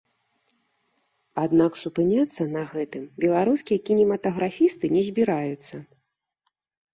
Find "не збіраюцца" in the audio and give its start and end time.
4.97-5.75